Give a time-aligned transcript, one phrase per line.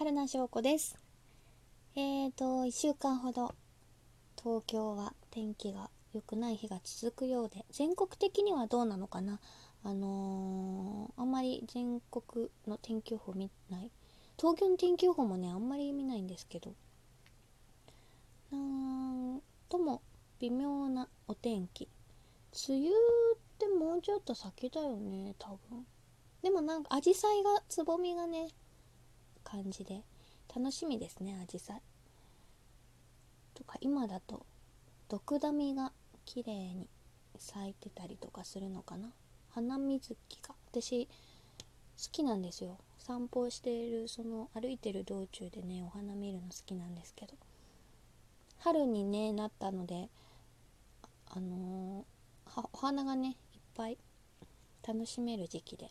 [0.00, 0.96] 春名翔子です。
[1.94, 3.54] えーと1週間ほど
[4.42, 9.40] 東京は天気が良くない日が続くようで全国的にはどうなのかな。
[9.84, 13.90] あのー、あんまり全国の天気予報見ない。
[14.38, 16.72] 東京の天気予報もねあんまり見ないんですけど。
[18.50, 20.00] なんとも
[20.38, 21.90] 微妙なお天気。
[22.70, 22.92] 梅雨っ
[23.58, 25.84] てもうちょっと先だよね多分。
[26.40, 28.48] でもなんかアジサイがつぼみがね
[29.50, 30.02] 感じで。
[30.54, 31.82] 楽しみですねアジサイ
[33.54, 34.44] とか今だと
[35.08, 35.92] ドクダミが
[36.24, 36.88] 綺麗に
[37.38, 39.12] 咲いてたりとかするのかな。
[39.54, 41.10] 花水木が私好
[42.10, 42.78] きなんですよ。
[42.98, 47.34] 散歩しているその歩いてる道中でねお花見るの好きなんですけど。
[48.58, 50.10] 春にねなったので
[51.30, 53.98] あのー、お花がねいっぱい
[54.86, 55.90] 楽しめる時期で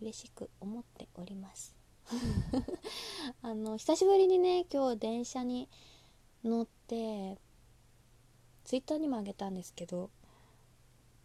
[0.00, 1.77] 嬉しく思っております。
[3.42, 5.68] あの久しぶりにね今日電車に
[6.42, 7.38] 乗って
[8.64, 10.10] ツイッターにもあげたんですけど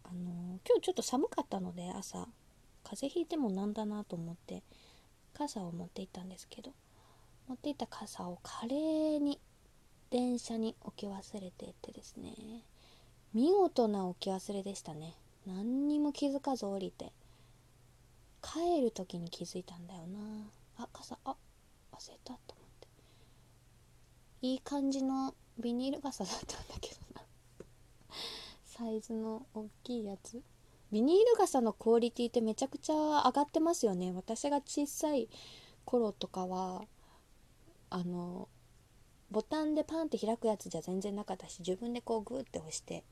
[0.02, 2.28] あの今日ちょっと寒かったので朝
[2.82, 4.62] 風邪ひいてもなんだなと思って
[5.32, 6.72] 傘を持って行ったんですけど
[7.48, 9.40] 持っていた傘を華麗に
[10.10, 12.34] 電車に置き忘れてってですね
[13.32, 15.16] 見事な置き忘れでしたね。
[15.44, 17.12] 何にも気づかず降りて
[18.40, 20.20] 帰る時に気づいたんだよな。
[20.76, 21.18] あ傘。
[21.24, 21.36] あ
[21.92, 22.88] 忘れたと思って。
[24.42, 27.22] いい感じのビニール傘だったんだけどな。
[28.64, 30.42] サイズの大きいやつ。
[30.92, 34.12] ビニール傘のクオリティってめちゃくちゃ上がってますよね。
[34.12, 35.28] 私が小さい
[35.84, 36.84] 頃とかは
[37.90, 38.48] あの
[39.30, 43.04] ボタンでパンって開くやつじゃ全然なかったし自分でこうグーって押して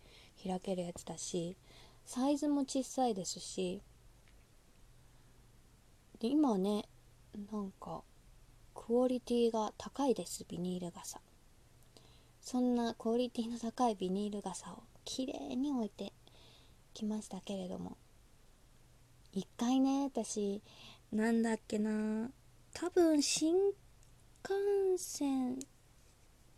[0.44, 1.56] 開けるやつだし
[2.04, 3.82] サイズも小さいですし
[6.20, 6.84] で今はね
[7.34, 8.02] なんか
[8.74, 11.20] クオリティが高いですビニール傘。
[12.40, 16.12] そんなクオリティの高いビニール傘をきれいに置いて
[16.92, 17.96] きましたけれども
[19.32, 20.60] 一回ね私
[21.12, 22.30] なんだっけな
[22.74, 25.58] 多分新幹線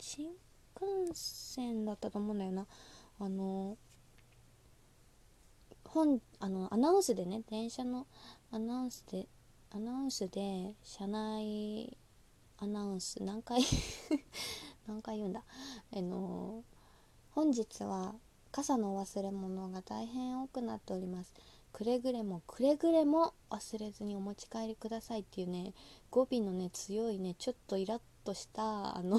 [0.00, 0.28] 新
[0.80, 2.66] 幹線だったと思うんだよな。
[3.20, 3.76] あの
[5.84, 8.06] 本あのアナウンスでね電車の
[8.50, 9.28] アナウンスで
[9.70, 11.96] アナウンスで車内
[12.58, 13.60] アナウンス何回？
[14.86, 15.42] 何回言うんだ？
[15.94, 16.62] あの
[17.30, 18.14] 本日は
[18.52, 21.34] 傘の忘れ物が大変多くなっております。
[21.72, 25.74] くれぐれもくれぐれも忘れずにお持ち帰りくださいっていうね
[26.08, 29.18] 語尾のね強いねちょっとイラッとしたあの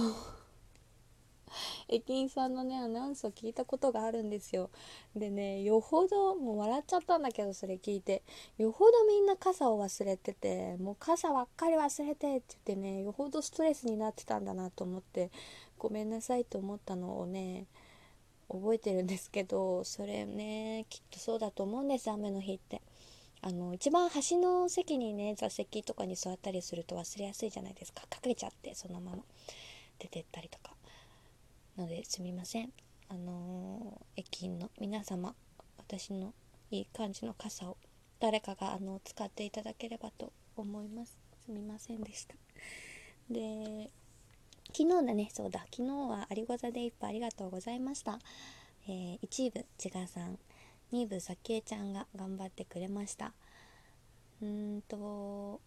[1.95, 4.69] 駅員さんのねアナウンスを聞いたことがあるんですよ。
[5.15, 8.23] でねよほどもう笑っちゃったんだけどそれ聞いて。
[8.57, 15.31] よほどみんな傘を忘れててもう傘ばっかり忘れてって言ってねよほどストレスになってたんだなと思って
[15.77, 17.65] ごめんなさいと思ったのをね
[18.49, 22.81] 覚えてるんですけどそれねきっとそうだと思うんです雨の日って。
[23.41, 28.01] あの一番端の席にね座席とかに座ったりすると忘れやすいじゃないですか。
[28.09, 29.23] かけちゃってそのまま
[29.99, 30.74] 出てったりとか。
[31.77, 32.71] のですみません。
[33.09, 35.35] あのー、駅員の皆様
[35.77, 36.33] 私の
[36.71, 37.77] いい感じの傘を
[38.19, 41.17] 誰かがあの使っていただければと思います。
[41.45, 42.35] すみませんでした。
[43.29, 43.91] で
[44.67, 45.29] 昨日だね。
[45.33, 45.65] そうだ。
[45.71, 48.19] 昨日は有ご座で一杯ありがとうございました、
[48.87, 50.39] えー、1部千賀さん。
[50.93, 53.33] 2部さきえちゃんが頑張ってくれました。
[54.41, 55.59] うんと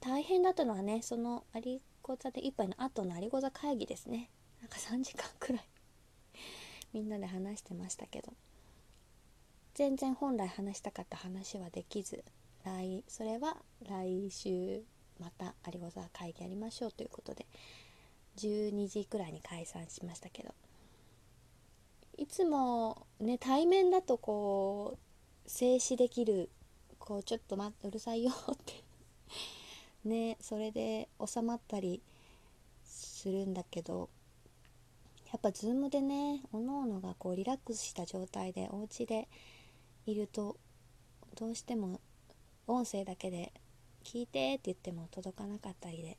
[0.00, 4.30] 大変だったのはねその有ご座で一杯の後の有ご座会議ですね。
[4.60, 5.64] なんか3時間くらい。
[6.92, 8.32] みんなで話してましたけど。
[9.74, 12.24] 全然本来話したかった話はできず
[12.64, 13.58] 来それは
[13.88, 14.82] 来週
[15.20, 17.46] また有ご座会議やりましょうということで
[18.38, 20.52] 12時くらいに解散しましたけど。
[22.16, 24.98] いつもね対面だとこ
[25.46, 26.50] う静止できる
[26.98, 28.82] こうちょっと待ってうるさいよって。
[30.04, 32.02] ねそれで収まったり
[32.84, 34.08] するんだけど
[35.48, 39.28] ぱ Zoom でねおのおのがこうリラックスした状態でお家で
[40.06, 40.56] いると
[41.38, 42.00] どうしても
[42.66, 43.52] 音声だけで
[44.04, 46.18] 聞いてって言っても届かなかったりで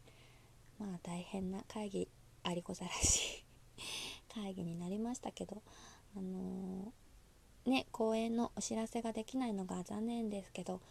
[0.80, 2.08] まあ大変な会議
[2.44, 3.46] ありござらしい
[4.34, 5.62] 会議になりましたけど
[6.16, 10.82] あのー、ね公演のお知らせができないのが残念ですけど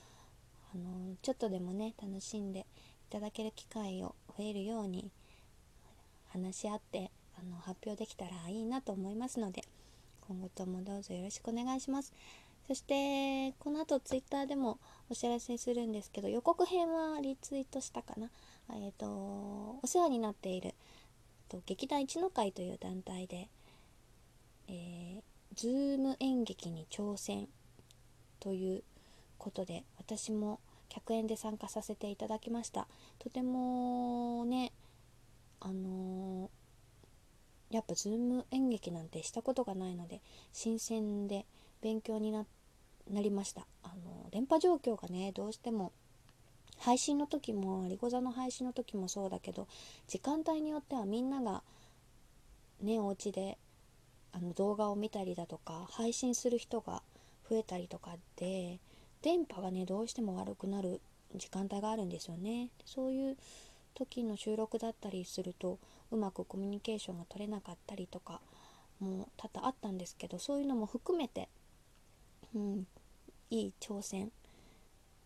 [0.74, 2.64] あのー、ちょっとでもね楽しんでい
[3.10, 5.10] ただける機会を増えるように
[6.28, 9.62] 話し合ってあの発表できたらいいなと思いますので
[10.26, 12.12] 今後ともどうぞよろしくお願いします。
[12.66, 18.28] そしてこの後ツイッターでもお知らせするんですけど予告編はリツイートしたかな？
[18.74, 20.74] えっ、ー、とお世話になっている
[21.48, 23.48] と劇団一の会という団体で、
[24.68, 25.22] えー、
[25.54, 27.48] ズーム演劇に挑戦
[28.38, 28.82] という
[29.38, 32.86] ことで私も客演で参加させていただきました。
[33.18, 34.72] とてもね
[35.60, 36.50] あの、
[37.70, 40.20] やっぱズーム演劇なんてしたことがないので
[40.52, 41.46] 新鮮で
[41.82, 42.44] 勉強にな
[43.10, 43.66] りました。
[43.82, 45.92] あの、電波状況がねどうしても
[46.78, 49.66] 配信の時もリゴ座の配信の時もそうだけど
[50.06, 51.62] 時間帯によってはみんなが
[52.80, 53.58] ねお家で
[54.32, 57.02] あの動画を見たりだとか配信する人が
[57.48, 58.78] 増えたりとかで
[59.22, 61.00] 電波がねどうしても悪くなる
[61.34, 62.70] 時間帯があるんですよね。
[62.84, 63.36] そういう
[63.98, 65.78] 時の収録だったりすると
[66.12, 68.40] うまくコミュニケーションが取れなかったりとか
[69.00, 71.48] も多々あったんですけどそういうのも含めて、
[72.54, 72.86] うん、
[73.50, 74.30] いい挑戦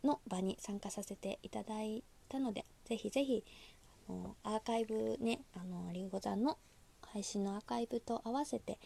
[0.02, 3.44] の場に参加させていただいたのでぜひぜひ
[4.08, 6.58] あのアーカイブねあのりんご山の
[7.02, 8.78] 配信のアーカイブと合わせて、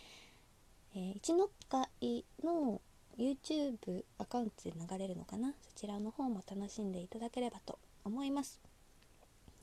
[0.94, 2.80] えー、一の会の
[3.16, 5.54] YouTube アカウントで流れるのかな？
[5.62, 8.60] そちらの方も楽しんでいただければと思います。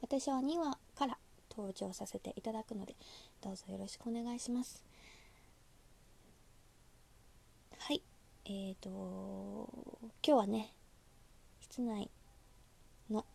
[0.04, 1.18] 私は2話から
[1.50, 2.94] 登場させていただくので
[3.42, 4.84] どうぞよろしくお願いします。
[7.80, 8.02] はい。
[8.44, 9.70] えーと
[10.22, 10.74] 今日はね
[11.62, 12.12] 室内
[13.10, 13.26] の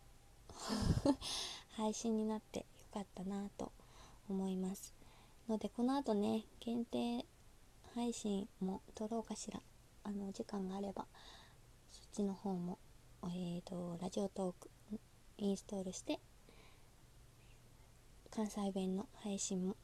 [1.75, 3.71] 配信になってよかったなと
[4.29, 4.93] 思います。
[5.47, 7.25] のでこの後ね限定
[7.95, 9.59] 配信も撮ろうかしら。
[10.03, 11.07] あの時間があれば
[11.89, 12.77] そっちの方も
[13.23, 14.69] えーとラジオトーク
[15.39, 16.19] インストールして
[18.39, 19.75] 関西弁の配信も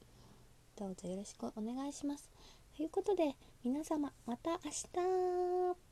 [0.77, 2.29] どうぞよろしくお願いします。
[2.77, 3.35] ということで
[3.65, 4.71] 皆様また明
[5.73, 5.84] 日。